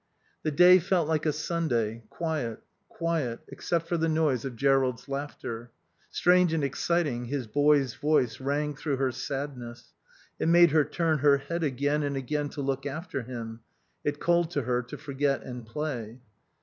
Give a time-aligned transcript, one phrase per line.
[0.41, 5.69] The day felt like a Sunday, quiet, quiet, except for the noise of Jerrold's laughter.
[6.09, 9.93] Strange and exciting, his boy's voice rang through her sadness;
[10.39, 13.59] it made her turn her head again and again to look after him;
[14.03, 16.19] it called to her to forget and play.